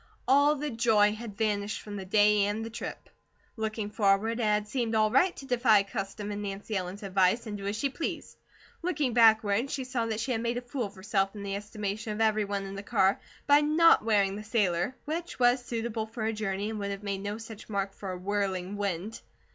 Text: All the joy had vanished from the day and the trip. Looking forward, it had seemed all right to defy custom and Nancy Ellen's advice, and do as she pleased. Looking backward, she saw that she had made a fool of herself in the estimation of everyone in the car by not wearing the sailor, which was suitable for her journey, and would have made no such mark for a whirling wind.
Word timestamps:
All 0.27 0.55
the 0.55 0.71
joy 0.71 1.13
had 1.13 1.37
vanished 1.37 1.81
from 1.81 1.95
the 1.95 2.05
day 2.05 2.45
and 2.45 2.65
the 2.65 2.71
trip. 2.71 3.07
Looking 3.55 3.91
forward, 3.91 4.39
it 4.39 4.43
had 4.43 4.67
seemed 4.67 4.95
all 4.95 5.11
right 5.11 5.35
to 5.35 5.45
defy 5.45 5.83
custom 5.83 6.31
and 6.31 6.41
Nancy 6.41 6.75
Ellen's 6.75 7.03
advice, 7.03 7.45
and 7.45 7.55
do 7.55 7.67
as 7.67 7.75
she 7.75 7.89
pleased. 7.91 8.35
Looking 8.81 9.13
backward, 9.13 9.69
she 9.69 9.83
saw 9.83 10.07
that 10.07 10.19
she 10.19 10.31
had 10.31 10.41
made 10.41 10.57
a 10.57 10.61
fool 10.61 10.85
of 10.85 10.95
herself 10.95 11.35
in 11.35 11.43
the 11.43 11.55
estimation 11.55 12.13
of 12.13 12.19
everyone 12.19 12.63
in 12.63 12.73
the 12.73 12.81
car 12.81 13.21
by 13.45 13.61
not 13.61 14.03
wearing 14.03 14.35
the 14.37 14.43
sailor, 14.43 14.95
which 15.05 15.37
was 15.37 15.63
suitable 15.63 16.07
for 16.07 16.23
her 16.23 16.33
journey, 16.33 16.71
and 16.71 16.79
would 16.79 16.89
have 16.89 17.03
made 17.03 17.21
no 17.21 17.37
such 17.37 17.69
mark 17.69 17.93
for 17.93 18.11
a 18.11 18.17
whirling 18.17 18.77
wind. 18.77 19.21